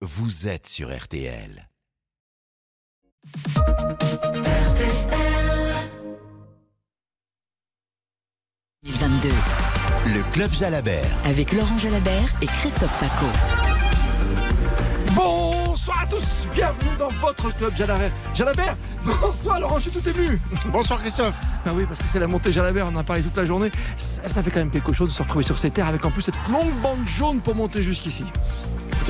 [0.00, 1.68] vous êtes sur RTL.
[8.84, 9.28] 2022
[10.14, 11.04] Le Club Jalabert.
[11.24, 13.26] avec Laurent Jalabert et Christophe Paco.
[15.14, 18.12] Bonsoir à tous, bienvenue dans votre club Jalabert.
[18.34, 18.76] Jalabert,
[19.20, 20.40] bonsoir Laurent, je suis tout ému.
[20.66, 21.34] Bonsoir Christophe.
[21.66, 23.70] Ah oui, parce que c'est la montée Jalabert, on en a parlé toute la journée.
[23.96, 26.10] Ça, ça fait quand même quelque chose de se retrouver sur ces terres avec en
[26.10, 28.24] plus cette longue bande jaune pour monter jusqu'ici.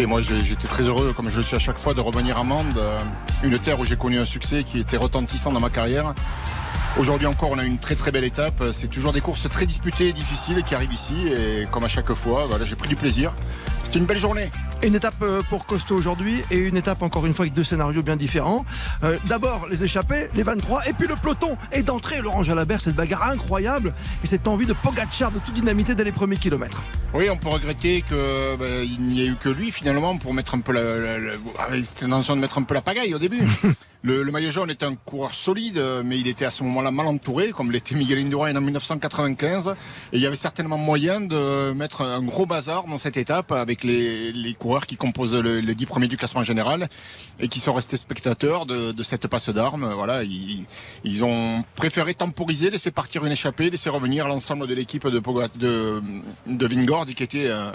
[0.06, 2.66] Moi j'étais très heureux, comme je le suis à chaque fois, de revenir à Mende,
[2.76, 3.00] euh,
[3.42, 6.14] une terre où j'ai connu un succès qui était retentissant dans ma carrière.
[6.98, 8.60] Aujourd'hui encore, on a une très très belle étape.
[8.72, 11.14] C'est toujours des courses très disputées et difficiles qui arrivent ici.
[11.28, 13.32] Et comme à chaque fois, voilà, j'ai pris du plaisir.
[13.84, 14.50] C'était une belle journée.
[14.82, 18.02] Une étape euh, pour Costaud aujourd'hui et une étape encore une fois avec deux scénarios
[18.02, 18.64] bien différents.
[19.04, 21.56] Euh, D'abord les échappés, les 23 et puis le peloton.
[21.72, 25.94] Et d'entrée, Laurent Jalabert, cette bagarre incroyable et cette envie de Pogacar de tout dynamiter
[25.94, 26.82] dès les premiers kilomètres.
[27.14, 30.54] Oui, on peut regretter que ben, il n'y ait eu que lui finalement pour mettre
[30.56, 30.96] un peu la.
[30.98, 33.42] la- la- ah, C'était l'intention de mettre un peu la pagaille au début.
[34.02, 37.06] le, le maillot jaune était un coureur solide, mais il était à ce moment-là mal
[37.06, 39.74] entouré, comme l'était Miguel Indurain en 1995.
[40.12, 43.84] Et il y avait certainement moyen de mettre un gros bazar dans cette étape avec
[43.84, 46.88] les, coureurs qui composent le- les dix premiers du classement général
[47.40, 49.92] et qui sont restés spectateurs de, cette passe d'armes.
[49.94, 55.20] Voilà, ils, ont préféré temporiser, laisser partir une échappée, laisser revenir l'ensemble de l'équipe de,
[56.46, 57.70] de, Vingord qui était euh,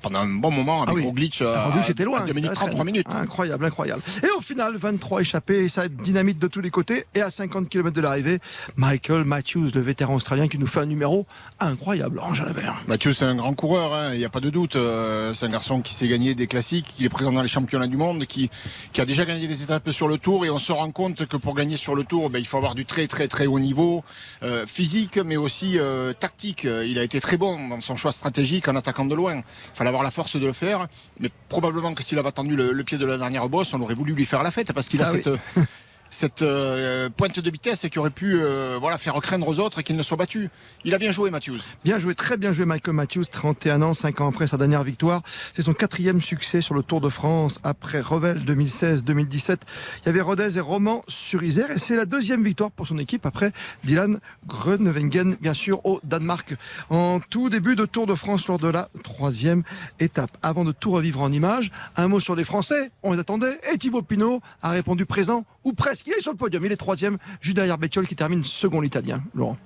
[0.00, 1.04] pendant un bon moment avec Ah oui.
[1.04, 2.20] Roglic à, Roglic était loin.
[2.26, 2.92] 2 minutes très, 30, très 3 loin.
[2.92, 3.06] minutes.
[3.10, 4.02] Incroyable, incroyable.
[4.22, 7.06] Et au final, 23 échappés et ça dynamite de tous les côtés.
[7.14, 8.38] Et à 50 km de l'arrivée,
[8.76, 11.26] Michael Matthews, le vétéran australien, qui nous fait un numéro
[11.58, 12.16] incroyable.
[12.16, 12.82] Laurent Jalabert.
[12.88, 14.76] Mathieu, c'est un grand coureur, hein, il n'y a pas de doute.
[14.76, 17.86] Euh, c'est un garçon qui s'est gagné des classiques, qui est présent dans les championnats
[17.86, 18.50] du monde, qui,
[18.92, 20.44] qui a déjà gagné des étapes sur le tour.
[20.44, 22.74] Et on se rend compte que pour gagner sur le tour, ben, il faut avoir
[22.74, 24.02] du très très très haut niveau
[24.42, 26.64] euh, physique, mais aussi euh, tactique.
[26.64, 29.36] Euh, Il a été très bon dans son choix stratégique en attaquant de loin.
[29.36, 29.42] Il
[29.74, 30.88] fallait avoir la force de le faire.
[31.20, 33.94] Mais probablement que s'il avait attendu le, le pied de la dernière bosse, on aurait
[33.94, 35.20] voulu lui faire la fête parce qu'il a Ah oui.
[35.22, 35.34] cette.
[36.10, 39.94] Cette euh, pointe de vitesse qui aurait pu euh, voilà, faire craindre aux autres qu'il
[39.94, 40.50] ne soit battu.
[40.84, 41.54] Il a bien joué, Mathieux.
[41.84, 45.22] Bien joué, très bien joué Michael Matthews, 31 ans, 5 ans après sa dernière victoire.
[45.54, 49.58] C'est son quatrième succès sur le Tour de France après Revel 2016-2017.
[50.02, 52.98] Il y avait Rodez et Roman sur Isère et c'est la deuxième victoire pour son
[52.98, 53.52] équipe après
[53.84, 56.56] Dylan Groenewegen, bien sûr, au Danemark.
[56.88, 59.62] En tout début de Tour de France lors de la troisième
[60.00, 60.36] étape.
[60.42, 63.78] Avant de tout revivre en images, un mot sur les Français, on les attendait et
[63.78, 65.99] Thibaut Pinot a répondu présent ou presque.
[66.06, 69.22] Il est sur le podium, il est troisième, juste derrière Bettiol qui termine second l'italien.
[69.34, 69.56] Laurent.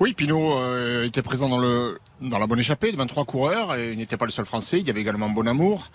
[0.00, 3.92] Oui, Pinot euh, était présent dans, le, dans la bonne échappée de 23 coureurs et
[3.92, 4.80] il n'était pas le seul français.
[4.80, 5.90] Il y avait également Bon Amour.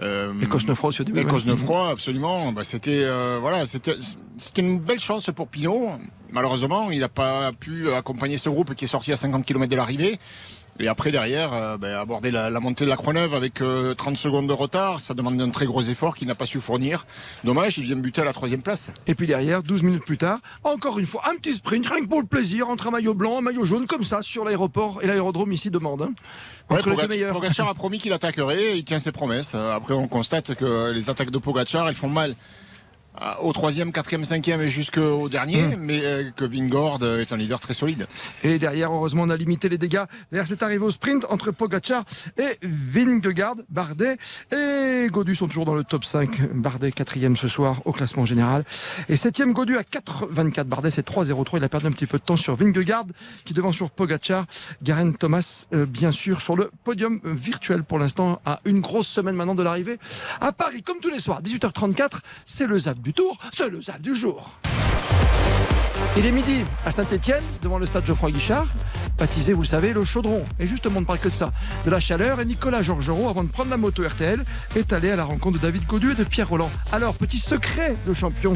[0.00, 1.20] Euh, Et Cosnefroy aussi au début.
[1.20, 1.24] et.
[1.24, 2.50] Cosnefroy, absolument.
[2.52, 3.96] Bah, c'était euh, voilà, c'était
[4.38, 5.90] c'était une belle chance pour Pinot.
[6.30, 9.76] Malheureusement, il n'a pas pu accompagner ce groupe qui est sorti à 50 km de
[9.76, 10.18] l'arrivée.
[10.80, 14.16] Et après, derrière, euh, ben, aborder la, la montée de la Croix-Neuve avec euh, 30
[14.16, 17.06] secondes de retard, ça demande un très gros effort qu'il n'a pas su fournir.
[17.44, 18.90] Dommage, il vient buter à la troisième place.
[19.06, 22.08] Et puis derrière, 12 minutes plus tard, encore une fois, un petit sprint, rien que
[22.08, 25.06] pour le plaisir, entre un maillot blanc, un maillot jaune, comme ça, sur l'aéroport et
[25.06, 26.02] l'aérodrome ici demande.
[26.02, 26.12] Hein,
[26.70, 27.34] Ouais, entre les deux Pogac- meilleurs.
[27.34, 29.52] Pogacar a promis qu'il attaquerait et il tient ses promesses.
[29.54, 32.34] Euh, Après, on constate que les attaques de Pogacar, elles font mal euh,
[33.40, 37.60] au troisième, quatrième, cinquième et jusqu'au dernier, mais euh, que Vingord euh, est un leader
[37.60, 38.06] très solide.
[38.42, 42.04] Et derrière, heureusement, on a limité les dégâts vers cette arrivée au sprint entre Pogacar
[42.38, 43.56] et Vingegaard.
[43.68, 44.16] Bardet
[44.50, 46.52] et Godu sont toujours dans le top 5.
[46.54, 48.64] Bardet, quatrième ce soir au classement général.
[49.08, 50.64] Et septième Godu à 4,24.
[50.64, 51.58] Bardet, c'est 3,03.
[51.58, 53.06] Il a perdu un petit peu de temps sur Vingegaard
[53.44, 54.46] qui devant sur Pogacar.
[54.82, 59.36] Garen Thomas, euh, bien sûr, sur le podium virtuel pour l'instant, à une grosse semaine
[59.36, 59.98] maintenant de l'arrivée
[60.40, 60.82] à Paris.
[60.82, 64.58] Comme tous les soirs, 18h34, c'est le zap du tour, c'est le zap du jour.
[66.16, 68.66] Il est midi à Saint-Etienne, devant le stade Geoffroy Guichard,
[69.18, 70.44] baptisé, vous le savez, le chaudron.
[70.58, 71.52] Et justement, on ne parle que de ça,
[71.84, 72.40] de la chaleur.
[72.40, 74.44] Et Nicolas Georgerot, avant de prendre la moto RTL,
[74.76, 76.70] est allé à la rencontre de David Godu et de Pierre Roland.
[76.92, 78.54] Alors, petit secret, le champion.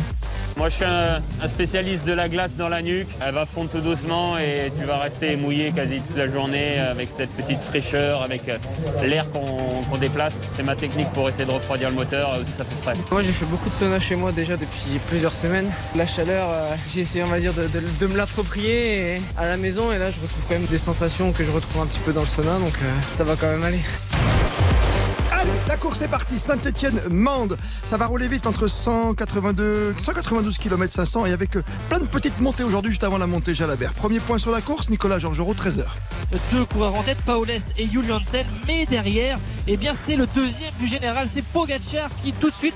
[0.56, 3.08] Moi, je suis un, un spécialiste de la glace dans la nuque.
[3.20, 7.08] Elle va fondre tout doucement et tu vas rester mouillé quasi toute la journée avec
[7.16, 8.58] cette petite fraîcheur, avec euh,
[9.02, 10.34] l'air qu'on déplace.
[10.52, 12.94] C'est ma technique pour essayer de refroidir le moteur, euh, ça fait frais.
[13.10, 15.70] Moi j'ai fait beaucoup de sauna chez moi déjà depuis plusieurs semaines.
[15.94, 19.98] La chaleur, euh, j'ai essayé on va dire de, me l'approprier à la maison et
[19.98, 22.26] là je retrouve quand même des sensations que je retrouve un petit peu dans le
[22.26, 23.80] sauna donc euh, ça va quand même aller.
[25.68, 26.38] La course est partie.
[26.38, 27.56] Saint-Etienne-Mende.
[27.82, 32.40] Ça va rouler vite entre 182, 192 km 500 et avec euh, plein de petites
[32.40, 33.92] montées aujourd'hui, juste avant la montée Jalabert.
[33.94, 35.84] Premier point sur la course, Nicolas Georgerot, 13h.
[36.52, 40.72] deux coureurs en tête, Paoles et Jules Janssen, mais derrière, eh bien c'est le deuxième
[40.78, 42.74] du général, c'est Pogacar qui tout de suite,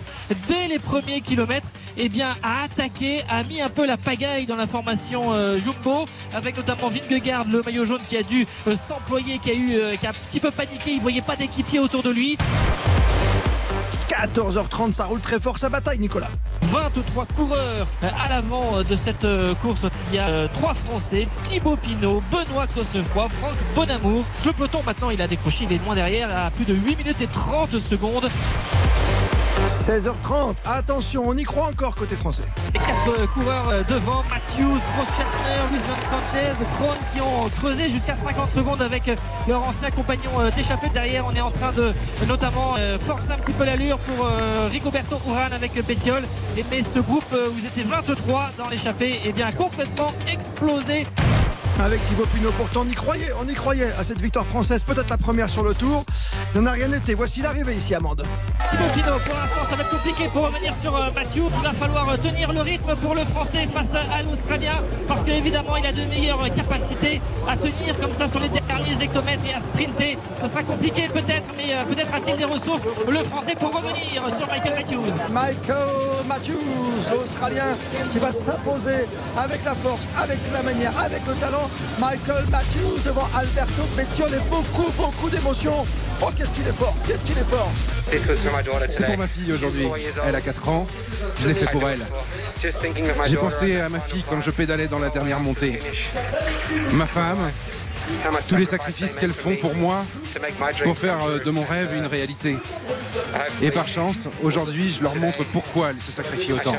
[0.49, 4.67] dès les premiers kilomètres, eh a attaqué, a mis un peu la pagaille dans la
[4.67, 9.51] formation euh, Jumbo, avec notamment Vingegaard, le maillot jaune qui a dû euh, s'employer, qui
[9.51, 12.11] a eu, euh, qui a un petit peu paniqué, il voyait pas d'équipier autour de
[12.11, 12.37] lui.
[14.11, 16.31] 14h30, ça roule très fort sa bataille, Nicolas.
[16.63, 19.27] 23 coureurs à l'avant de cette
[19.63, 19.87] course.
[20.11, 24.25] Il y a trois Français, Thibaut Pinot, Benoît Cosnefroy, Franck Bonamour.
[24.45, 27.21] Le peloton maintenant il a décroché, il est loin derrière à plus de 8 minutes
[27.21, 28.29] et 30 secondes.
[29.67, 32.43] 16h30, attention, on y croit encore côté français.
[32.75, 38.83] Les quatre coureurs devant, Matthews, Gross-Schartner, Luisman Sanchez, Krohn qui ont creusé jusqu'à 50 secondes
[38.83, 39.11] avec
[39.47, 40.89] leur ancien compagnon d'échappée.
[40.93, 41.93] Derrière, on est en train de
[42.27, 44.27] notamment forcer un petit peu l'allure pour
[44.71, 46.23] Rigoberto Urán avec Pétiol.
[46.57, 51.07] Et mais ce groupe, vous étiez 23 dans l'échappée, et bien complètement explosé
[51.85, 52.53] avec Thibaut Pinot.
[52.57, 55.63] Pourtant, on y croyait, on y croyait à cette victoire française, peut-être la première sur
[55.63, 56.05] le tour.
[56.55, 57.15] Il n'en a rien été.
[57.15, 58.25] Voici l'arrivée ici, Amande.
[58.71, 61.45] Thibaut Pinot, pour l'instant, ça va être compliqué pour revenir sur euh, Mathieu.
[61.57, 65.77] Il va falloir euh, tenir le rythme pour le Français face à, l'Australien, parce qu'évidemment,
[65.77, 69.61] il a de meilleures capacités à tenir comme ça sur les derniers hectomètres et à
[69.61, 70.19] sprinter.
[70.41, 74.47] Ce sera compliqué peut-être, mais euh, peut-être a-t-il des ressources, le Français, pour revenir sur
[74.49, 75.13] Michael Matthews.
[75.31, 75.89] Michael
[76.31, 76.63] Matthews,
[77.11, 77.77] l'Australien,
[78.13, 81.69] qui va s'imposer avec la force, avec la manière, avec le talent.
[81.99, 85.85] Michael Matthews devant Alberto Bettiol et beaucoup, beaucoup d'émotions.
[86.23, 87.69] Oh, qu'est-ce qu'il est fort, qu'est-ce qu'il est fort.
[88.07, 89.89] C'est pour ma fille aujourd'hui.
[90.25, 90.87] Elle a 4 ans.
[91.41, 92.07] Je l'ai fait pour elle.
[93.27, 95.83] J'ai pensé à ma fille quand je pédalais dans la dernière montée.
[96.93, 97.51] Ma femme,
[98.49, 100.05] tous les sacrifices qu'elles font pour moi,
[100.85, 102.57] pour faire de mon rêve une réalité.
[103.63, 106.75] Et par chance, aujourd'hui, je leur montre pourquoi elles se sacrifient autant.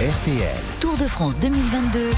[0.00, 0.62] RTL.
[0.80, 2.10] Tour de France 2022.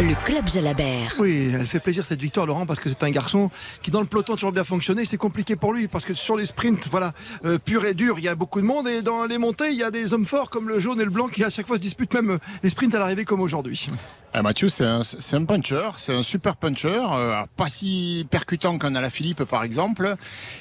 [0.00, 1.14] Le club Jalabert.
[1.18, 3.50] Oui, elle fait plaisir cette victoire, Laurent, parce que c'est un garçon
[3.82, 5.04] qui, dans le peloton, a toujours bien fonctionné.
[5.04, 7.12] C'est compliqué pour lui, parce que sur les sprints, voilà,
[7.44, 8.86] euh, pur et dur, il y a beaucoup de monde.
[8.86, 11.10] Et dans les montées, il y a des hommes forts comme le jaune et le
[11.10, 13.88] blanc qui, à chaque fois, se disputent même les sprints à l'arrivée, comme aujourd'hui.
[14.34, 19.08] Ah, Mathieu, c'est un, un, puncher, c'est un super puncher, euh, pas si percutant qu'un
[19.08, 20.16] Philippe par exemple.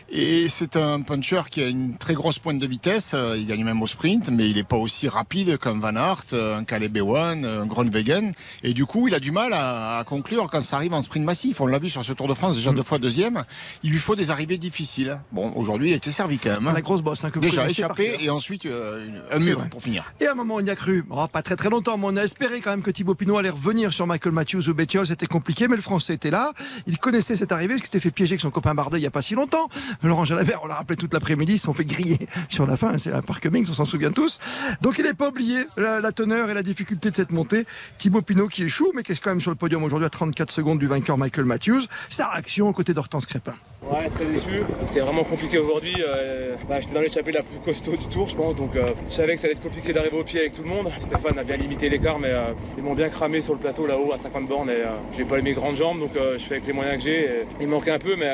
[0.09, 3.11] Et c'est un puncher qui a une très grosse pointe de vitesse.
[3.13, 6.33] Euh, il gagne même au sprint, mais il n'est pas aussi rapide qu'un Van Aert,
[6.33, 8.31] un Caleb Ewan, un Groenewegen.
[8.63, 11.25] Et du coup, il a du mal à, à, conclure quand ça arrive en sprint
[11.25, 11.61] massif.
[11.61, 13.43] On l'a vu sur ce Tour de France, déjà deux fois deuxième.
[13.83, 15.19] Il lui faut des arrivées difficiles.
[15.31, 16.73] Bon, aujourd'hui, il était servi quand même.
[16.73, 20.11] La grosse bosse, hein, que déjà échappé et ensuite euh, un mur pour finir.
[20.19, 21.05] Et à un moment, on y a cru.
[21.09, 23.49] Oh, pas très très longtemps, mais on a espéré quand même que Thibaut Pinot allait
[23.49, 26.53] revenir sur Michael Matthews ou Bettiol, c'était compliqué, mais le Français était là.
[26.85, 29.07] Il connaissait cette arrivée, parce qu'il s'était fait piéger avec son copain Bardet il n'y
[29.07, 29.69] a pas si longtemps.
[30.03, 32.19] Laurent Jalabert, on l'a rappelé toute l'après-midi, ils se sont fait griller
[32.49, 32.97] sur la fin.
[32.97, 34.39] C'est un Parc Mings, on s'en souvient tous.
[34.81, 37.65] Donc il n'est pas oublié la, la, teneur et la difficulté de cette montée.
[37.97, 40.79] Thibaut Pinot qui échoue, mais qui quand même sur le podium aujourd'hui à 34 secondes
[40.79, 41.81] du vainqueur Michael Matthews.
[42.09, 43.53] Sa réaction aux côtés d'Hortense Crépin.
[43.89, 44.49] Ouais, très déçu.
[44.85, 45.95] C'était vraiment compliqué aujourd'hui.
[46.05, 48.55] Euh, bah, J'étais dans l'échappée la plus costaud du tour, je pense.
[48.55, 50.69] Donc euh, je savais que ça allait être compliqué d'arriver au pied avec tout le
[50.69, 50.89] monde.
[50.99, 52.47] Stéphane a bien limité l'écart, mais euh,
[52.77, 54.69] ils m'ont bien cramé sur le plateau là-haut à 50 bornes.
[54.69, 54.83] Et
[55.15, 57.45] j'ai pas mes grandes jambes, donc je fais avec les moyens que j'ai.
[57.61, 58.29] Il manquait un peu, mais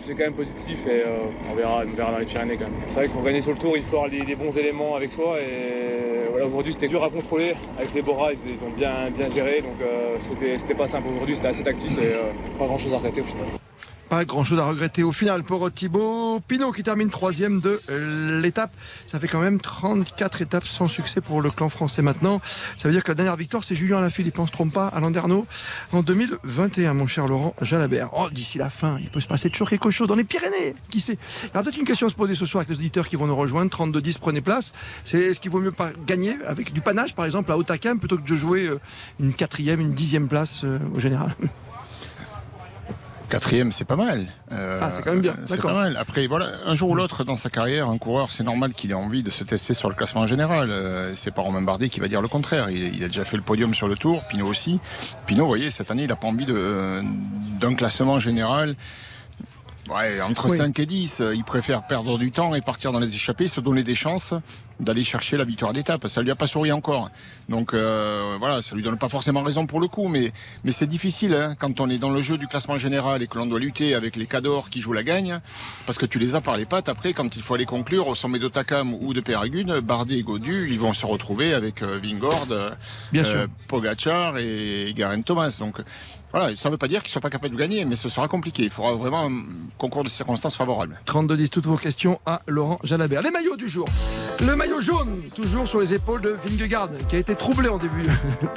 [0.00, 1.02] c'est quand même positif et
[1.50, 2.80] on, verra, on verra dans les Pyrénées quand même.
[2.86, 4.94] C'est vrai que pour gagner sur le tour, il faut avoir les, les bons éléments
[4.94, 5.38] avec soi.
[5.40, 6.03] Et
[6.44, 7.54] aujourd'hui c'était dur à contrôler.
[7.78, 9.62] Avec les Bora, ils, ont bien, bien géré.
[9.62, 9.86] Donc
[10.56, 11.08] c'était pas simple.
[11.14, 12.14] Aujourd'hui c'était assez tactique et
[12.58, 13.46] pas grand chose à regretter au final.
[14.14, 17.80] Pas grand chose à regretter au final pour Thibaut Pinot qui termine troisième de
[18.40, 18.70] l'étape.
[19.08, 22.40] Ça fait quand même 34 étapes sans succès pour le clan français maintenant.
[22.76, 25.00] Ça veut dire que la dernière victoire, c'est Julien Lafilippe, on se trompe pas, à
[25.00, 25.48] Landerneau
[25.90, 28.10] en 2021, mon cher Laurent Jalabert.
[28.16, 30.76] Oh, d'ici la fin, il peut se passer toujours quelque chose dans les Pyrénées.
[30.90, 31.18] Qui sait?
[31.42, 33.16] Il y aura peut-être une question à se poser ce soir avec les auditeurs qui
[33.16, 33.76] vont nous rejoindre.
[33.76, 34.74] 32-10, prenez place.
[35.02, 35.74] C'est est-ce qu'il vaut mieux
[36.06, 38.70] gagner avec du panache, par exemple, à Otakam, plutôt que de jouer
[39.18, 41.34] une quatrième, une dixième place au général
[43.34, 44.26] Quatrième, c'est pas mal.
[44.52, 45.34] Euh, ah, c'est quand même bien.
[45.44, 45.96] C'est pas mal.
[45.96, 48.94] Après, voilà, un jour ou l'autre dans sa carrière, un coureur, c'est normal qu'il ait
[48.94, 50.70] envie de se tester sur le classement en général.
[50.70, 52.70] Euh, c'est pas Romain Bardet qui va dire le contraire.
[52.70, 54.78] Il, il, a déjà fait le podium sur le Tour, Pinot aussi.
[55.26, 58.76] Pinot, vous voyez, cette année, il a pas envie d'un classement général.
[59.90, 60.56] Ouais, entre oui.
[60.56, 63.82] 5 et 10, il préfère perdre du temps et partir dans les échappées, se donner
[63.82, 64.34] des chances
[64.80, 66.06] d'aller chercher la victoire d'étape.
[66.08, 67.10] Ça lui a pas souri encore.
[67.48, 70.32] Donc euh, voilà, ça lui donne pas forcément raison pour le coup, mais,
[70.64, 73.38] mais c'est difficile hein, quand on est dans le jeu du classement général et que
[73.38, 75.38] l'on doit lutter avec les cadors qui jouent la gagne,
[75.86, 76.88] parce que tu les as par les pattes.
[76.88, 80.68] Après, quand il faut aller conclure au sommet d'Otakam ou de Péragune, Bardet et Godu,
[80.70, 82.48] ils vont se retrouver avec euh, Vingord,
[83.12, 83.46] Bien sûr.
[83.68, 85.56] Pogacar et Garen Thomas.
[85.60, 85.80] Donc
[86.34, 88.08] voilà, ça ne veut pas dire qu'ils ne soient pas capables de gagner, mais ce
[88.08, 88.64] sera compliqué.
[88.64, 89.44] Il faudra vraiment un
[89.78, 90.98] concours de circonstances favorables.
[91.06, 93.22] 32-10, toutes vos questions à Laurent Jalabert.
[93.22, 93.86] Les maillots du jour.
[94.40, 98.02] Le maillot jaune, toujours sur les épaules de Vingegaard, qui a été troublé en début.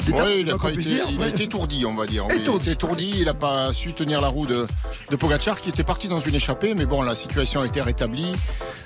[0.08, 2.26] Oui, il, a, été, il a été étourdi, on va dire.
[2.34, 2.70] Étourdi.
[2.72, 3.14] étourdi.
[3.18, 4.66] Il n'a pas su tenir la roue de,
[5.12, 8.34] de Pogacar, qui était parti dans une échappée, mais bon, la situation a été rétablie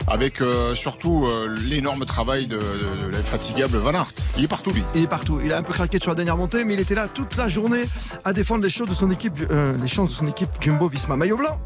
[0.07, 4.11] avec euh, surtout euh, l'énorme travail de, de, de l'infatigable Van Aert.
[4.37, 4.83] Il est partout, lui.
[4.95, 5.39] Il est partout.
[5.43, 7.49] Il a un peu craqué sur la dernière montée, mais il était là toute la
[7.49, 7.83] journée
[8.23, 11.15] à défendre les choses de son équipe, euh, les chances de son équipe Jumbo Visma.
[11.15, 11.59] Maillot blanc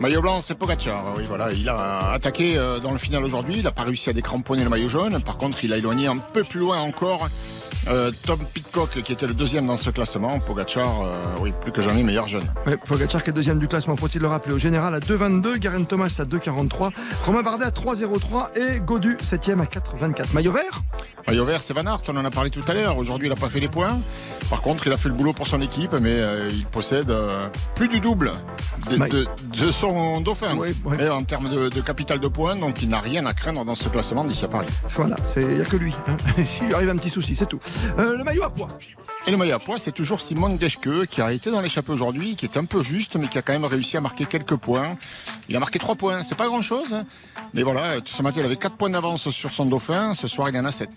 [0.00, 1.14] Maillot blanc, c'est Pogacar.
[1.16, 3.56] Oui, voilà, il a attaqué dans le final aujourd'hui.
[3.56, 5.20] Il n'a pas réussi à décramponner le maillot jaune.
[5.22, 7.28] Par contre, il a éloigné un peu plus loin encore
[7.88, 10.38] euh, Tom Pitcock qui était le deuxième dans ce classement.
[10.40, 12.44] Pogacar, euh, oui, plus que jamais meilleur jeune.
[12.66, 14.54] Ouais, Pogacar qui est deuxième du classement, faut-il le rappeler?
[14.54, 16.90] Au général à 2,22, Garen Thomas à 2,43,
[17.24, 20.32] Romain Bardet à 3,03 et Godu septième à 4,24.
[20.34, 20.82] Maillot vert?
[21.26, 22.98] Maillot vert, c'est Van Aert, on en a parlé tout à l'heure.
[22.98, 23.98] Aujourd'hui, il n'a pas fait les points.
[24.50, 27.12] Par contre, il a fait le boulot pour son équipe, mais euh, il possède
[27.76, 28.32] plus du double
[28.88, 30.56] de, son dauphin.
[31.10, 34.24] en termes de, capital de points, donc il n'a rien à craindre dans ce classement
[34.24, 34.66] d'ici à Paris.
[34.88, 35.94] Voilà, il n'y a que lui.
[36.08, 36.16] Hein.
[36.44, 37.60] S'il lui arrive un petit souci, c'est tout.
[37.98, 38.68] Euh, le maillot à poids.
[39.26, 42.36] Et le maillot à poids, c'est toujours Simon Geschke qui a été dans l'échappée aujourd'hui,
[42.36, 44.96] qui est un peu juste, mais qui a quand même réussi à marquer quelques points.
[45.48, 47.04] Il a marqué 3 points, c'est pas grand chose, hein.
[47.54, 50.56] mais voilà, ce matin il avait 4 points d'avance sur son dauphin, ce soir il
[50.58, 50.90] en a 7.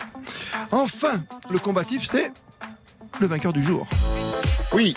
[0.72, 2.32] Enfin, le combatif, c'est
[3.20, 3.88] le vainqueur du jour.
[4.74, 4.96] Oui,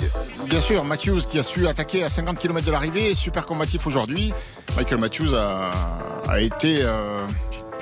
[0.48, 4.32] bien sûr, Matthews qui a su attaquer à 50 km de l'arrivée, super combatif aujourd'hui.
[4.76, 7.26] Michael Matthews a, été euh,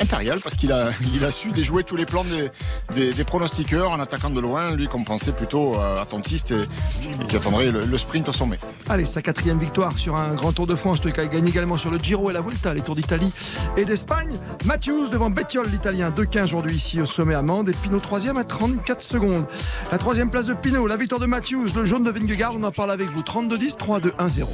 [0.00, 4.00] impérial parce qu'il a, il a su déjouer tous les plans des, des, pronostiqueurs en
[4.00, 8.32] attaquant de loin, lui qu'on pensait plutôt euh, attentiste et, qui attendrait le, sprint au
[8.32, 8.58] sommet.
[8.88, 11.90] Allez, sa quatrième victoire sur un grand Tour de France, qui a gagné également sur
[11.90, 13.32] le Giro et la Vuelta, les Tours d'Italie
[13.76, 14.36] et d'Espagne.
[14.64, 19.02] Matthews devant Bettiol, l'Italien, 2-15 aujourd'hui ici au sommet Amande et Pinot troisième à 34
[19.02, 19.46] secondes.
[19.90, 22.70] La troisième place de Pinot, la victoire de Matthews, le jaune de Vingegaard, on en
[22.70, 24.46] parle avec vous, 32-10, 3-2-1-0.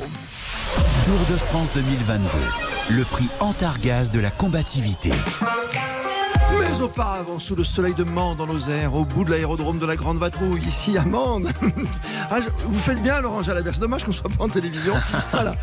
[1.05, 5.13] Tour de France 2022 le prix Antargaz de la combativité.
[6.59, 9.87] Mais auparavant, sous le soleil de Mans dans nos airs, au bout de l'aérodrome de
[9.87, 11.49] la Grande Vatrouille, ici à Mende.
[12.33, 13.75] Ah, vous faites bien, Laurent Jalabert.
[13.75, 14.95] C'est dommage qu'on soit pas en télévision.
[15.33, 15.55] voilà.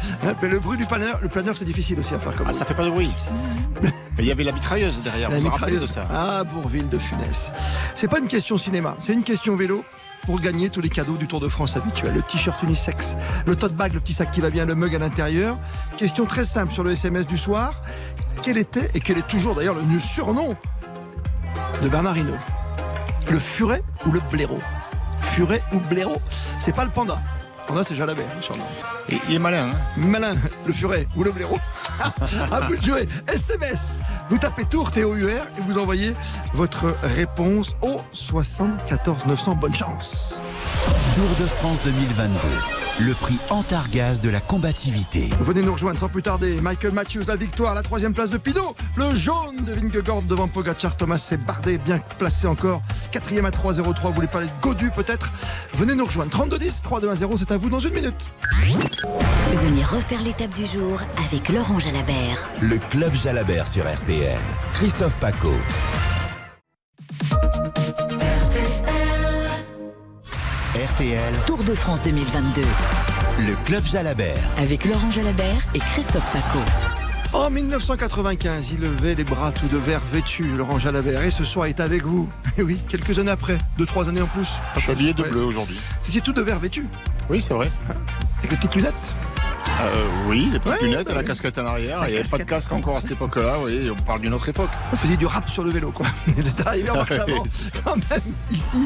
[0.41, 2.65] Mais le bruit du planeur, le planeur, c'est difficile aussi à faire comme ah, ça.
[2.65, 3.13] fait pas de bruit.
[3.81, 5.29] Mais il y avait la mitrailleuse derrière.
[5.29, 6.05] La mitrailleuse de ça.
[6.11, 7.53] Ah, Bourville de Funès.
[7.95, 9.85] C'est pas une question cinéma, c'est une question vélo
[10.27, 12.13] pour gagner tous les cadeaux du Tour de France habituel.
[12.13, 13.15] Le t-shirt unisex,
[13.45, 15.57] le tote bag, le petit sac qui va bien, le mug à l'intérieur.
[15.95, 17.81] Question très simple sur le SMS du soir.
[18.41, 20.57] Quel était, et quel est toujours d'ailleurs le surnom
[21.81, 22.35] de Bernard Hinault?
[23.29, 24.59] Le furet ou le blaireau?
[25.21, 26.21] Furet ou blaireau?
[26.59, 27.21] C'est pas le panda.
[27.67, 28.25] Panda, c'est Jalabert,
[29.09, 31.57] Et il est malin, hein Malin, le furet ou le blaireau.
[32.51, 33.07] à vous de jouer.
[33.27, 33.99] SMS.
[34.29, 36.13] Vous tapez Tour T-O-U-R et vous envoyez
[36.53, 39.55] votre réponse au 74 900.
[39.55, 40.39] Bonne chance.
[41.13, 45.29] Tour de France 2022 le prix Antargaz de la combativité.
[45.41, 46.59] Venez nous rejoindre sans plus tarder.
[46.61, 48.75] Michael Matthews, la victoire, la troisième place de Pinot.
[48.95, 50.97] Le jaune de Vingegaard devant Pogacar.
[50.97, 52.81] Thomas c'est Bardet, bien placé encore.
[53.11, 54.07] Quatrième à 3-0-3.
[54.07, 55.31] Vous voulez parler de Godu peut-être?
[55.73, 56.31] Venez nous rejoindre.
[56.31, 58.15] 32-10, 3-2-1-0, c'est à vous dans une minute.
[59.53, 62.47] Venez refaire l'étape du jour avec Laurent Jalabert.
[62.61, 64.39] Le club Jalabert sur RTL.
[64.73, 65.53] Christophe Paco.
[71.07, 71.33] RTL.
[71.45, 72.61] Tour de France 2022.
[73.39, 74.35] Le Club Jalabert.
[74.57, 76.59] Avec Laurent Jalabert et Christophe Paco.
[77.33, 81.67] En 1995, il levait les bras tout de verre vêtu, Laurent Jalabert, et ce soir
[81.67, 82.29] est avec vous.
[82.57, 84.47] Et oui, quelques années après, deux, trois années en plus.
[84.75, 85.79] Je suis habillé de bleu aujourd'hui.
[86.01, 86.87] C'était tout de verre vêtu.
[87.29, 87.69] Oui, c'est vrai.
[88.39, 89.13] Avec les petites lunettes.
[89.79, 91.99] Euh, oui, les petites lunettes, la casquette en arrière.
[92.07, 93.55] Il n'y avait pas de casque encore à cette époque-là.
[93.63, 94.69] Oui, on parle d'une autre époque.
[94.91, 96.05] On faisait du rap sur le vélo, quoi.
[96.37, 97.43] Il est arrivé en marche avant,
[97.83, 98.79] quand même, ici,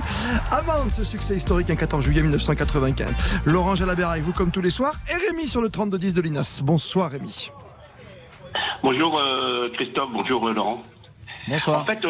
[0.51, 3.07] avant ce succès historique, un 14 juillet 1995.
[3.45, 6.61] Laurent Jalabert avec vous, comme tous les soirs, et Rémi sur le 3210 de l'INAS.
[6.63, 7.51] Bonsoir, Rémi.
[8.83, 10.09] Bonjour, euh, Christophe.
[10.11, 10.81] Bonjour, euh, Laurent.
[11.47, 11.81] Bonsoir.
[11.81, 12.05] En fait,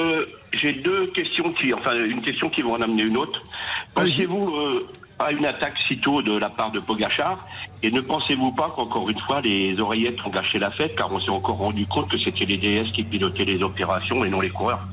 [0.54, 3.42] j'ai deux questions qui, enfin, une question qui va en amener une autre.
[3.94, 4.82] Pensez-vous
[5.25, 7.46] à une attaque sitôt de la part de Pogachar
[7.84, 11.20] et ne pensez-vous pas qu'encore une fois, les oreillettes ont gâché la fête, car on
[11.20, 14.50] s'est encore rendu compte que c'était les DS qui pilotaient les opérations et non les
[14.50, 14.88] coureurs?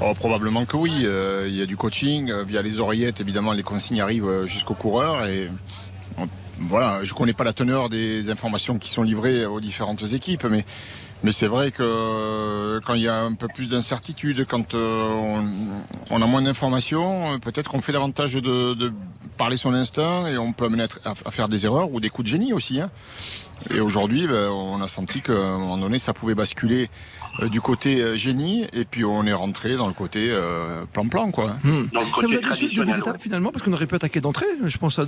[0.00, 1.02] Oh, Probablement que oui.
[1.04, 2.30] Euh, il y a du coaching.
[2.30, 5.26] Euh, via les oreillettes, évidemment, les consignes arrivent euh, jusqu'aux coureurs.
[5.26, 5.48] Et
[6.58, 10.64] voilà, je connais pas la teneur des informations qui sont livrées aux différentes équipes, mais
[11.22, 15.40] mais c'est vrai que euh, quand il y a un peu plus d'incertitude, quand euh,
[16.10, 18.92] on, a moins d'informations, euh, peut-être qu'on fait davantage de,
[19.36, 22.32] parler son instinct et on peut amener à, faire des erreurs ou des coups de
[22.32, 22.80] génie aussi.
[22.80, 22.90] Hein.
[23.70, 26.90] Et aujourd'hui, ben, on a senti qu'à un moment donné, ça pouvait basculer
[27.40, 31.30] euh, du côté euh, génie et puis on est rentré dans le côté euh, plan-plan.
[31.30, 31.56] quoi.
[31.64, 31.84] Hmm.
[31.94, 34.46] Ça vous a déçu le début d'étape finalement parce qu'on aurait pu attaquer d'entrée?
[34.64, 35.06] Je pense à,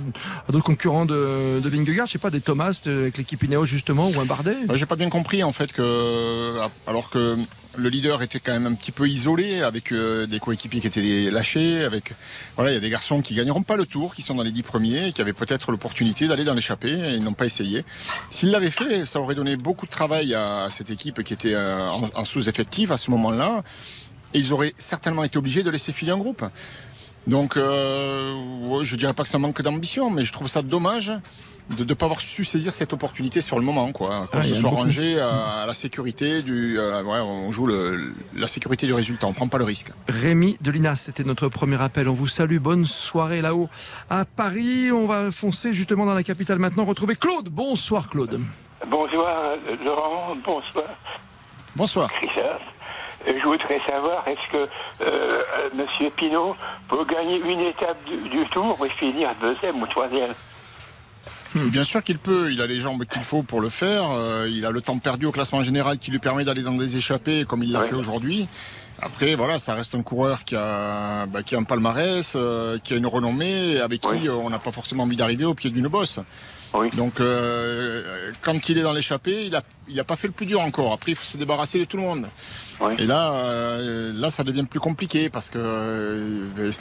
[0.49, 4.19] d'autres concurrents de, de Vingegaard, je sais pas, des Thomas avec l'équipe Ineos justement ou
[4.19, 4.57] un Bardet?
[4.73, 7.37] J'ai pas bien compris en fait que alors que
[7.77, 11.31] le leader était quand même un petit peu isolé avec euh, des coéquipiers qui étaient
[11.31, 11.83] lâchés.
[11.83, 12.13] Avec
[12.55, 14.51] voilà, il y a des garçons qui gagneront pas le tour, qui sont dans les
[14.51, 17.85] dix premiers, et qui avaient peut-être l'opportunité d'aller dans l'échappée et ils n'ont pas essayé.
[18.29, 21.87] S'ils l'avaient fait, ça aurait donné beaucoup de travail à, cette équipe qui était euh,
[21.89, 23.63] en, sous-effectif à ce moment-là,
[24.33, 26.43] et ils auraient certainement été obligés de laisser filer un groupe.
[27.27, 31.11] Donc, euh, je dirais pas que ça manque d'ambition, mais je trouve ça dommage
[31.69, 34.27] de ne pas avoir su saisir cette opportunité sur le moment, quoi.
[34.31, 38.13] Qu'on Ah, se soit rangé à, à la sécurité du, euh, ouais, on joue le-
[38.35, 39.91] la sécurité du résultat, on prend pas le risque.
[40.07, 42.07] Rémi Delinas, c'était notre premier appel.
[42.07, 42.57] On vous salue.
[42.59, 43.67] Bonne soirée là-haut
[44.09, 44.91] à Paris.
[44.91, 46.85] On va foncer justement dans la capitale maintenant.
[46.85, 47.49] Retrouver Claude.
[47.49, 48.39] Bonsoir Claude.
[48.87, 49.53] Bonsoir
[49.83, 50.85] Laurent, bonsoir
[51.75, 52.09] Bonsoir.
[53.27, 54.69] Euh, Je voudrais savoir, est-ce que
[55.01, 55.41] euh,
[55.73, 56.55] Monsieur Pinault
[56.87, 60.31] peut gagner une étape du, du tour et finir deuxième ou troisième?
[61.55, 64.65] Bien sûr qu'il peut, il a les jambes qu'il faut pour le faire, euh, il
[64.65, 67.63] a le temps perdu au classement général qui lui permet d'aller dans des échappées comme
[67.63, 67.87] il l'a Ouais.
[67.87, 68.47] fait aujourd'hui.
[69.01, 72.93] Après, voilà, ça reste un coureur qui a, bah, qui a un palmarès, euh, qui
[72.93, 75.87] a une renommée, avec qui euh, on n'a pas forcément envie d'arriver au pied d'une
[75.89, 76.19] bosse.
[76.95, 80.45] Donc, euh, quand il est dans l'échappée, il n'a il a pas fait le plus
[80.45, 80.93] dur encore.
[80.93, 82.27] Après, il faut se débarrasser de tout le monde.
[82.97, 86.71] Et là, euh, là, ça devient plus compliqué parce que, euh,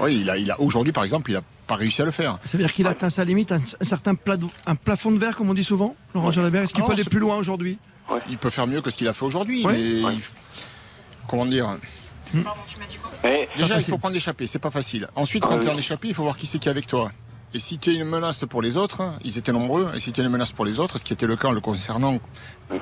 [0.00, 2.38] oui, il a, il a aujourd'hui, par exemple, il n'a pas réussi à le faire.
[2.44, 4.14] Ça veut dire qu'il a atteint sa limite, un, un certain
[4.66, 6.62] un plafond de verre, comme on dit souvent, Laurent Jalabert.
[6.62, 7.78] Est-ce qu'il Ah peut aller plus loin aujourd'hui?
[8.28, 9.72] Il peut faire mieux que ce qu'il a fait aujourd'hui, Ouais.
[9.74, 9.80] mais
[10.14, 10.20] il-
[11.28, 11.76] comment dire?
[13.22, 15.08] Mais- Déjà, il faut prendre l'échappée, c'est pas facile.
[15.14, 15.60] Ensuite, Ah quand oui.
[15.60, 17.12] tu es en échappée, il faut voir qui c'est qui est avec toi.
[17.52, 20.20] Et si tu es une menace pour les autres, ils étaient nombreux, et si tu
[20.20, 22.18] es une menace pour les autres, ce qui était le cas en le concernant,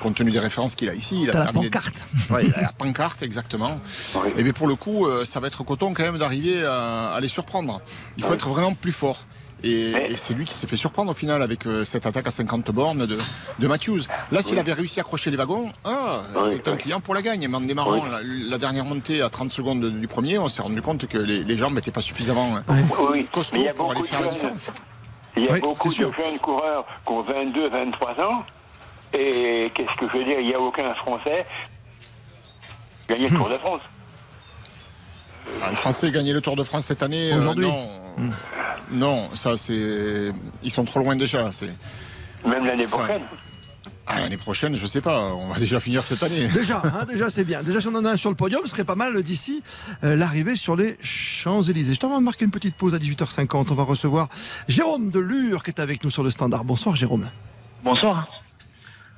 [0.03, 2.07] compte tenu des références qu'il a ici, il a la pancarte.
[2.31, 3.81] Ouais, il a la pancarte, exactement.
[4.37, 7.21] Et bien pour le coup, euh, ça va être coton quand même d'arriver à, à
[7.21, 7.81] les surprendre.
[8.19, 9.25] Il faut être vraiment plus fort.
[9.65, 12.31] Et, et c'est lui qui s'est fait surprendre au final avec euh, cette attaque à
[12.31, 13.19] 50 bornes de,
[13.59, 14.03] de Matthews.
[14.31, 14.61] Là, s'il Oui.
[14.61, 17.47] avait réussi à accrocher les wagons, ah, Oui, c'est un client pour la gagne.
[17.49, 18.01] Mais en démarrant Oui.
[18.11, 21.43] la, la dernière montée à 30 secondes du premier, on s'est rendu compte que les,
[21.43, 22.59] les jambes n'étaient pas suffisamment
[23.11, 24.71] Oui, costauds pour aller faire la différence.
[25.37, 26.13] Il y a Oui, beaucoup de c'est sûr.
[26.15, 28.45] jeunes coureurs qui ont 22, 23 ans.
[29.13, 30.39] Et qu'est-ce que je veux dire?
[30.41, 31.47] Il n'y a aucun Français
[33.07, 33.81] qui a gagné le Tour de France.
[35.65, 37.67] Un Français gagner le Tour de France cette année, euh, Aujourd'hui.
[37.67, 38.31] non.
[38.91, 40.33] Non, ça c'est.
[40.63, 41.51] Ils sont trop loin déjà.
[41.53, 41.71] C'est.
[42.47, 43.23] Même l'année prochaine.
[44.11, 45.35] Ah, l'année prochaine, je sais pas.
[45.35, 46.47] On va déjà finir cette année.
[46.55, 47.63] Déjà, hein, déjà c'est bien.
[47.63, 49.63] Déjà, si on en a un sur le podium, ce serait pas mal d'ici
[50.03, 51.93] euh, l'arrivée sur les Champs-Élysées.
[51.95, 53.67] Je t'en vais marquer une petite pause à 18h50.
[53.71, 54.29] On va recevoir
[54.67, 56.65] Jérôme de Lure qui est avec nous sur le standard.
[56.65, 57.29] Bonsoir Jérôme.
[57.85, 58.27] Bonsoir.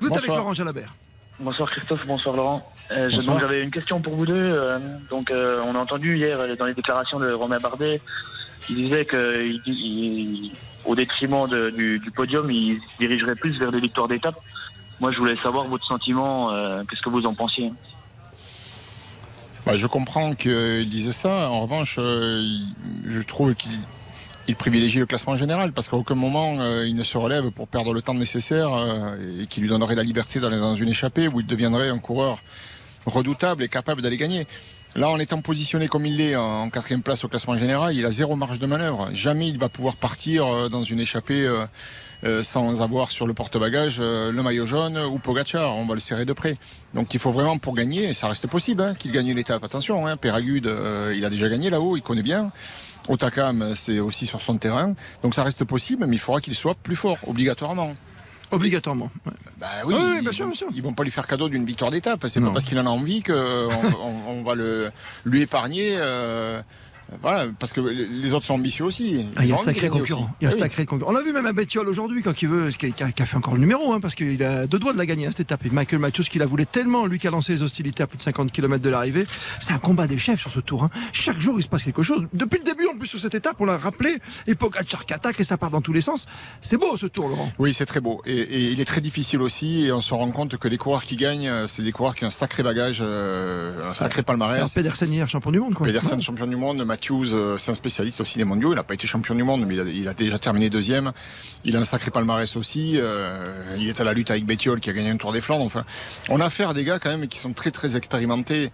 [0.00, 0.26] Vous êtes avec.
[0.28, 0.92] Laurent Jalabert.
[1.38, 2.68] Bonsoir Christophe, bonsoir Laurent.
[2.90, 3.37] Euh, je- Bonsoir.
[3.37, 4.35] donc j'avais une question pour vous deux.
[4.35, 4.78] euh,
[5.09, 8.00] donc euh, on a entendu hier dans les déclarations de Romain Bardet,
[8.68, 10.52] disait il- il-
[10.84, 14.36] au détriment du, podium, il se dirigerait plus vers des victoires d'étape.
[15.00, 17.72] Moi je voulais savoir votre sentiment, euh, qu'est-ce que vous en pensiez?
[19.66, 21.50] Bah, je comprends qu'il disait ça.
[21.50, 22.42] En revanche, euh,
[23.06, 23.72] je trouve qu'il
[24.48, 27.68] il privilégie le classement général parce qu'à aucun moment euh, il ne se relève pour
[27.68, 28.70] perdre le temps nécessaire
[29.40, 32.38] et qui lui donnerait la liberté d'aller dans une échappée où il deviendrait un coureur
[33.06, 34.46] redoutable et capable d'aller gagner.
[34.96, 38.11] Là, en étant positionné comme il l'est en quatrième place au classement général, il a
[38.11, 39.09] zéro marge de manœuvre.
[39.12, 41.64] Jamais il va pouvoir partir euh, dans une échappée euh,
[42.24, 45.76] euh, sans avoir sur le porte-bagages le maillot jaune ou Pogacar.
[45.76, 46.57] On va le serrer de près.
[46.92, 49.62] Donc il faut vraiment pour gagner, et ça reste possible hein, qu'il gagne l'étape.
[49.62, 50.68] Attention, hein, Péragude,
[51.14, 52.50] il a déjà gagné là-haut, il connaît bien.
[53.09, 54.94] Otakam, c'est aussi sur son terrain.
[55.22, 57.94] Donc ça reste possible, mais il faudra qu'il soit plus fort, obligatoirement.
[58.50, 59.10] Obligatoirement.
[59.58, 60.68] Bah oui, Oui, oui, ils, bien sûr, bien sûr.
[60.74, 62.24] ils vont pas lui faire cadeau d'une victoire d'étape.
[62.28, 64.90] C'est pas parce qu'il en a envie qu'on on, on va le,
[65.24, 65.90] lui épargner.
[65.98, 66.60] euh,
[67.22, 69.26] voilà, parce que les autres sont ambitieux aussi.
[69.36, 70.30] Ah, il y a de sacrés concurrents.
[70.40, 70.60] Il y a Ah oui.
[70.60, 71.10] sacrés concurrents.
[71.10, 73.36] On l'a vu même à Bettiol aujourd'hui quand il veut, qui a, qui a fait
[73.36, 75.64] encore le numéro, hein, parce qu'il a deux doigts de la gagner hein, cette étape.
[75.66, 78.18] Et Michael Matthews qui la voulait tellement, lui qui a lancé les hostilités à plus
[78.18, 79.26] de 50 km de l'arrivée.
[79.60, 80.84] C'est un combat des chefs sur ce tour.
[80.84, 80.90] hein.
[81.12, 82.26] Chaque jour il se passe quelque chose.
[82.32, 84.16] Depuis le début en plus sur cette étape, on l'a rappelé.
[84.46, 86.26] Et Pogacar qui attaque et ça part dans tous les sens.
[86.62, 87.50] C'est beau ce tour, Laurent.
[87.58, 88.22] Oui, c'est très beau.
[88.26, 89.86] Et, et il est très difficile aussi.
[89.86, 92.24] Et on se rend compte que les coureurs qui gagnent, euh, c'est des coureurs qui
[92.24, 94.56] ont un sacré bagage, euh, un sacré palmarès.
[94.58, 95.86] Alors Pedersen hier champion du monde, quoi.
[95.86, 96.20] Pedersen, Ouais.
[96.20, 96.82] champion du monde.
[97.00, 98.72] Matthews, euh, c'est un spécialiste aussi des mondiaux.
[98.72, 101.12] Il n'a pas été champion du monde, mais il a, déjà terminé deuxième.
[101.64, 102.96] Il a un sacré palmarès aussi.
[102.96, 103.42] euh,
[103.78, 105.64] il est à la lutte avec Bettiol qui a gagné un Tour des Flandres.
[105.64, 105.86] Enfin,
[106.28, 108.70] on a affaire à des gars quand même qui sont très très expérimentés.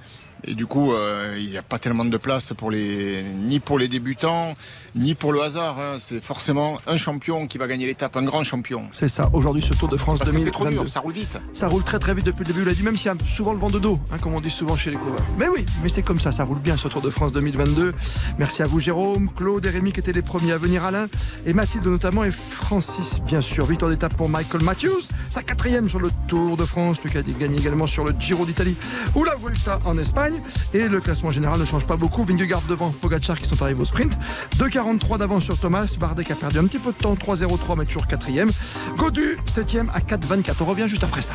[0.47, 3.79] Et du coup, euh, il n'y a pas tellement de place pour les, ni pour
[3.79, 4.55] les débutants,
[4.95, 5.79] ni pour le hasard.
[5.79, 5.97] hein.
[5.99, 8.85] C'est forcément un champion qui va gagner l'étape, un grand champion.
[8.93, 10.85] C'est ça, aujourd'hui ce Tour de France Parce que c'est trop 2022.
[10.85, 11.39] dur, ça roule vite.
[11.53, 13.17] Ça roule très très vite depuis le début, il a dit, même s'il y a
[13.27, 15.25] souvent le vent de dos, hein, comme on dit souvent chez les coureurs.
[15.39, 17.93] Mais oui, mais c'est comme ça, ça roule bien ce Tour de France 2022.
[18.39, 21.09] Merci à vous Jérôme, Claude et Rémi qui étaient les premiers à venir, Alain
[21.45, 23.67] et Mathilde notamment, et Francis bien sûr.
[23.67, 27.23] Victoire d'étape pour Michael Matthews, sa quatrième sur le Tour de France, lui qui a
[27.23, 28.77] gagné également sur le Giro d'Italie
[29.15, 30.36] ou la Vuelta en Espagne.
[30.75, 33.85] Et le classement général ne change pas beaucoup, Vingegaard devant Pogacar qui sont arrivés au
[33.85, 34.13] sprint.
[34.59, 37.85] 2,43 d'avance sur Thomas, Bardet qui a perdu un petit peu de temps, 3,03 mais
[37.85, 38.51] toujours quatrième.
[38.97, 40.55] Godu 7ème à 4,24.
[40.61, 41.35] On revient juste après ça.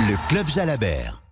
[0.00, 1.22] Le Club Jalabert.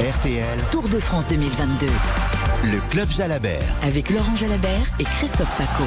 [0.00, 1.86] RTL, Tour de France 2022.
[2.64, 3.62] le Club Jalabert.
[3.82, 5.84] Avec Laurent Jalabert et Christophe Paco.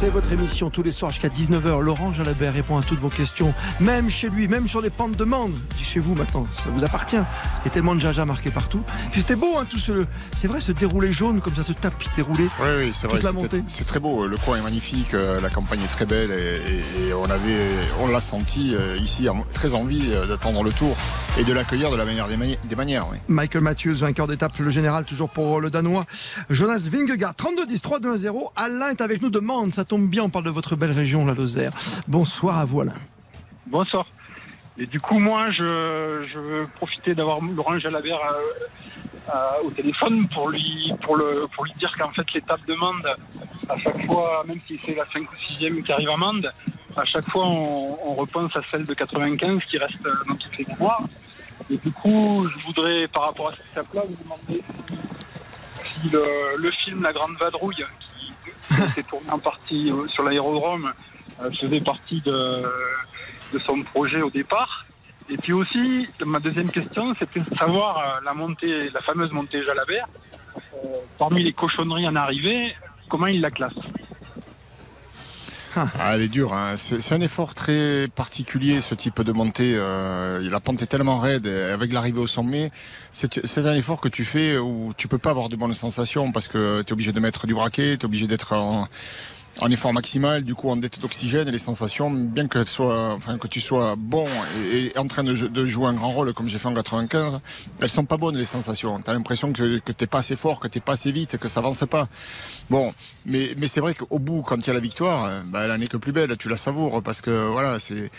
[0.00, 1.80] C'est votre émission tous les soirs jusqu'à 19h.
[1.80, 5.24] Laurent Jalabert répond à toutes vos questions, même chez lui, même sur les pentes de
[5.24, 7.16] dis chez vous maintenant, ça vous appartient.
[7.16, 8.80] Il y a tellement de jaja marqué partout.
[9.12, 10.04] C'était beau, hein, tout ce.
[10.36, 12.44] C'est vrai, ce déroulé jaune, comme ça, ce tapis déroulé.
[12.60, 13.16] Oui, oui, c'est vrai.
[13.18, 13.64] Toute la c'était- montée.
[13.68, 14.26] C'est très beau.
[14.28, 15.14] Le coin est magnifique.
[15.14, 17.68] euh, La campagne est très belle et, et- et on avait,
[18.00, 20.96] on l'a senti euh, ici, très envie euh, d'attendre le tour
[21.40, 23.06] et de l'accueillir de la meilleure des, mani- des manières.
[23.10, 23.18] oui.
[23.28, 26.04] Michael Matthews, vainqueur d'étape, le général, toujours pour le Danois.
[26.50, 28.52] Jonas Vingegaard, 32-10, 3-2-1-0.
[28.54, 29.74] Alain est avec nous de Mende.
[29.74, 31.72] Ça tombe bien, on parle de votre belle région, la Lozère.
[32.06, 32.94] Bonsoir à vous, Alain.
[33.66, 34.06] Bonsoir.
[34.76, 40.28] Et du coup, moi, je, je veux profiter d'avoir Laurent Jalabert euh, euh, au téléphone
[40.28, 43.16] pour lui, pour lui dire qu'en fait, l'étape de Mende,
[43.68, 46.52] à chaque fois, même si c'est la 5 ou 6e qui arrive à Mende,
[46.96, 51.02] à chaque fois, on, repense à celle de 95 qui reste dans toutes les mémoires.
[51.70, 54.62] Et du coup, je voudrais, par rapport à cette étape-là, vous demander
[55.84, 56.24] si, si le,
[56.56, 58.07] le film La Grande Vadrouille, qui
[58.94, 60.92] s'est tourné en partie euh, sur l'aérodrome,
[61.42, 62.62] euh, faisait partie de,
[63.52, 64.84] de son projet au départ.
[65.30, 69.62] Et puis aussi, ma deuxième question, c'était de savoir euh, la montée, la fameuse montée
[69.62, 70.08] Jalabert,
[71.18, 72.74] parmi les cochonneries en arrivée,
[73.08, 73.74] comment il la classe?
[76.00, 76.52] Ah, elle est dure.
[76.54, 76.74] hein.
[76.76, 79.72] C'est un effort très particulier, ce type de montée.
[79.76, 81.46] euh, la pente est tellement raide.
[81.46, 82.70] et avec l'arrivée au sommet,
[83.12, 86.32] c'est c'est un effort que tu fais où tu peux pas avoir de bonnes sensations
[86.32, 88.88] parce que tu es obligé de mettre du braquet, tu es obligé d'être en,
[89.60, 92.62] en effort maximal, du coup en dette d'oxygène et les sensations, bien que,
[93.48, 94.26] tu sois bon
[94.72, 97.40] et, en train de, jou- de jouer un grand rôle comme j'ai fait en 95,
[97.80, 99.00] elles sont pas bonnes les sensations.
[99.00, 101.48] Tu as l'impression que, que t'es pas assez fort, que t'es pas assez vite, que
[101.48, 102.08] ça avance pas.
[102.70, 102.92] Bon,
[103.26, 105.80] mais, c'est vrai qu'au bout, quand il y a la victoire, euh, bah, elle en
[105.80, 108.10] est que plus belle, tu la savoures parce que voilà, c'est.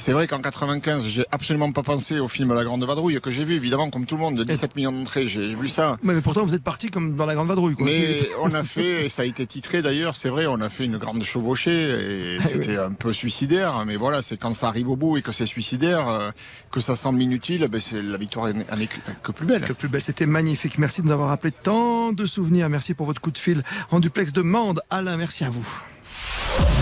[0.00, 3.44] C'est vrai qu'en 95, j'ai absolument pas pensé au film La Grande Vadrouille que j'ai
[3.44, 5.28] vu, évidemment, comme tout le monde, de 17 millions d'entrées.
[5.28, 5.98] J'ai vu ça.
[6.02, 7.74] Mais, mais pourtant, vous êtes parti comme dans la Grande Vadrouille.
[7.74, 7.84] Quoi.
[7.84, 10.86] Mais on a fait, et ça a été titré d'ailleurs, c'est vrai, on a fait
[10.86, 13.84] une grande chevauchée et c'était un peu suicidaire.
[13.84, 16.30] Mais voilà, c'est quand ça arrive au bout et que c'est suicidaire, euh,
[16.70, 19.60] que ça semble inutile, ben c'est la victoire en est que, que plus belle.
[19.60, 20.78] Que plus belle, c'était magnifique.
[20.78, 22.70] Merci de nous avoir rappelé tant de souvenirs.
[22.70, 24.80] Merci pour votre coup de fil en duplex de Mende.
[24.88, 25.68] Alain, merci à vous.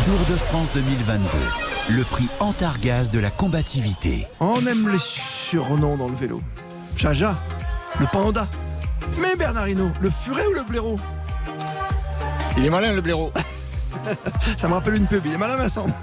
[0.05, 1.68] Tour de France 2022.
[1.91, 4.27] Le prix Antargaz de la combativité.
[4.41, 6.43] On aime les surnoms dans le vélo.
[6.97, 7.37] Jaja,
[7.99, 8.47] le panda.
[9.21, 10.97] Mais Bernardino, le furet ou le blaireau?
[12.57, 13.33] Il est malin le blaireau.
[14.57, 15.87] Ça me rappelle une pub, il est malin Vincent.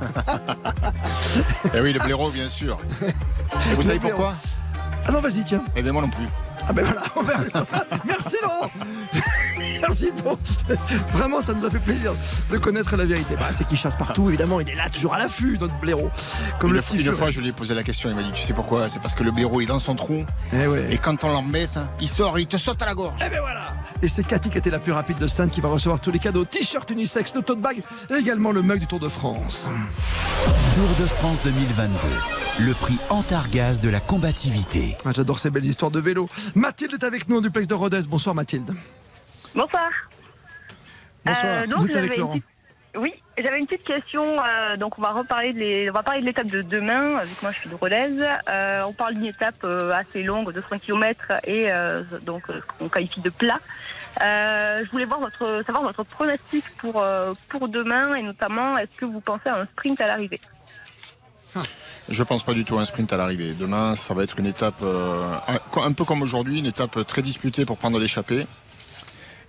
[1.73, 2.77] Eh oui, le blaireau, bien sûr.
[3.01, 4.17] Et vous savez blaireau.
[4.17, 4.33] pourquoi?
[5.07, 5.63] Ah non, vas-y, tiens.
[5.75, 6.27] Eh bien, moi non plus.
[6.67, 7.65] Ah ben voilà, on va-
[8.05, 8.69] merci Laurent
[9.81, 10.39] Merci pour...
[11.13, 12.13] Vraiment, ça nous a fait plaisir
[12.51, 13.35] de connaître la vérité.
[13.35, 16.09] Bah, c'est qu'il chasse partout, évidemment, il est là, toujours à l'affût, notre blaireau.
[16.59, 18.23] Comme une le fois- petit une fois, je lui ai posé la question, il m'a
[18.23, 18.89] dit, tu sais pourquoi?
[18.89, 20.25] C'est parce que le blaireau est dans son trou.
[20.53, 20.87] Eh ouais.
[20.91, 23.19] Et quand on l'embête, il sort, il te saute à la gorge.
[23.25, 23.65] Eh ben voilà
[24.01, 26.19] Et c'est Cathy qui était la plus rapide de Sainte qui va recevoir tous les
[26.19, 26.45] cadeaux.
[26.45, 29.67] T-shirt unisex, le tote bag et également le mug du Tour de France.
[30.73, 31.91] Tour de France 2022.
[32.59, 34.95] Le prix Antargaz de la combativité.
[35.05, 36.29] Ah, J'adore ces belles histoires de vélo.
[36.55, 38.01] Mathilde est avec nous en duplex de Rodez.
[38.07, 38.73] Bonsoir Mathilde.
[39.53, 39.89] Bonsoir.
[41.25, 41.45] Bonsoir.
[41.45, 42.33] Euh, donc, Vous êtes avec Laurent.
[42.33, 42.45] petite-
[42.97, 44.23] Oui, j'avais une petite question.
[44.41, 47.19] euh, donc, on va reparler de les- on va parler de l'étape de demain.
[47.23, 48.09] Vu que moi, je suis de Rodez.
[48.49, 52.61] Euh, on parle d'une étape euh, assez longue, de 5 km et euh, donc euh,
[52.79, 53.59] qu'on qualifie de plat.
[54.21, 58.97] Euh, je voulais voir votre, savoir votre pronostic pour euh, pour demain et notamment, est-ce
[58.97, 60.39] que vous pensez à un sprint à l'arrivée?
[62.09, 63.53] Je pense pas du tout à un sprint à l'arrivée.
[63.53, 65.35] Demain, ça va être une étape euh,
[65.75, 68.45] un, peu comme aujourd'hui, une étape très disputée pour prendre l'échappée.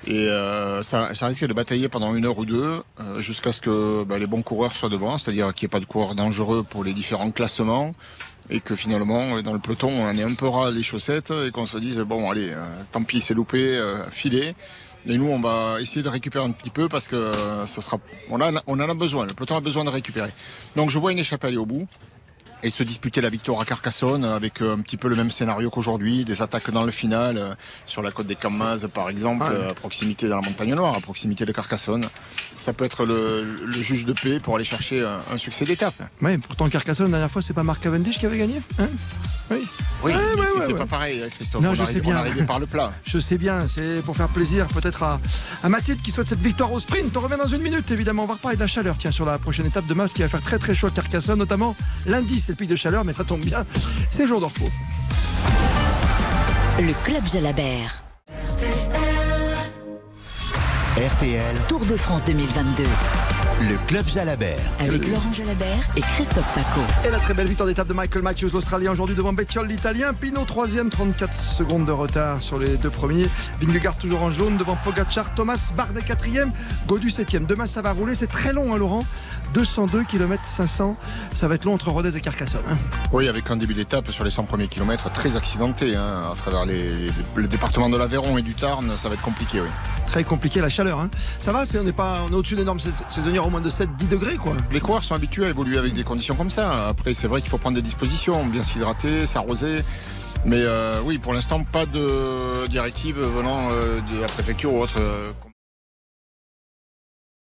[0.06, 4.04] Et euh, ça, risque de batailler pendant une heure ou deux euh, jusqu'à ce que
[4.04, 6.84] bah, les bons coureurs soient devant, c'est-à-dire qu'il n'y ait pas de coureurs dangereux pour
[6.84, 7.94] les différents classements
[8.48, 11.50] et que finalement, dans le peloton, on en est un peu ras les chaussettes et
[11.50, 12.54] qu'on se dise bon, allez,
[12.92, 14.54] tant pis, c'est loupé, filé.
[15.08, 17.98] Et nous, on va essayer de récupérer un petit peu parce que euh, ça sera,
[18.28, 19.26] on, a, on en a besoin.
[19.26, 20.30] Le peloton a besoin de récupérer.
[20.74, 21.86] Donc, je vois une échappée aller au bout
[22.62, 25.70] et se disputer la victoire à Carcassonne avec euh, un petit peu le même scénario
[25.70, 29.70] qu'aujourd'hui, des attaques dans le final, euh, sur la côte des Camas par exemple, euh,
[29.70, 32.04] à proximité de la montagne noire, à proximité de Carcassonne.
[32.58, 35.94] Ça peut être le, le juge de paix pour aller chercher un, un succès d'étape.
[36.22, 38.88] Oui, pourtant Carcassonne, la dernière fois, c'est pas Marc Cavendish qui avait gagné hein?
[39.50, 39.58] Oui.
[40.02, 41.62] Oui, Ouais, mais ouais, c'était ouais, pas pareil, Christophe.
[41.62, 42.22] Non, on je arrive- sais bien.
[42.40, 42.92] On par le plat.
[43.04, 45.20] Je sais bien, c'est pour faire plaisir peut-être à,
[45.62, 47.16] à Mathilde qui souhaite cette victoire au sprint.
[47.16, 48.24] On revient dans une minute, évidemment.
[48.24, 50.28] On va reparler de la chaleur, tiens, sur la prochaine étape de masse qui va
[50.28, 53.24] faire très très chaud à Carcassonne, notamment lundi, c'est le pic de chaleur, mais ça
[53.24, 53.64] tombe bien,
[54.08, 54.70] c'est jour de repos.
[56.78, 58.04] Le Club Jalabert.
[60.96, 62.84] RTL, Tour de France 2022.
[63.68, 64.58] le Club Jalabert.
[64.78, 66.80] Avec Laurent Jalabert et Christophe Paco.
[67.06, 70.14] Et la très belle victoire d'étape de Michael Matthews, l'Australien, aujourd'hui devant Bettiol, l'Italien.
[70.14, 73.26] Pinot, troisième, 34 secondes de retard sur les deux premiers.
[73.60, 75.34] Vingegaard toujours en jaune devant Pogacar.
[75.34, 76.52] Thomas Bardet, quatrième.
[76.86, 77.44] Godu, septième.
[77.46, 78.14] Demain, ça va rouler.
[78.14, 79.04] C'est très long, hein, Laurent
[79.56, 80.96] 202 km 500.
[81.34, 82.60] Ça va être long entre Rodez et Carcassonne.
[82.70, 82.76] hein.
[83.10, 86.66] Oui, avec un début d'étape sur les 100 premiers kilomètres très accidenté hein, à travers
[86.66, 89.68] les, le département de l'Aveyron et du Tarn, ça va être compliqué, oui.
[90.08, 91.00] Très compliqué la chaleur.
[91.00, 91.08] hein.
[91.40, 93.70] Ça va, on n'est pas on est au-dessus des normes sais- saisonnières au moins de
[93.70, 94.52] 7-10 degrés, quoi.
[94.70, 96.88] Les coureurs sont habitués à évoluer avec des conditions comme ça.
[96.88, 99.78] Après, c'est vrai qu'il faut prendre des dispositions, bien s'hydrater, s'arroser.
[100.44, 104.96] Mais euh, oui, pour l'instant, pas de directive venant euh, de la préfecture ou autre
[105.00, 105.32] euh,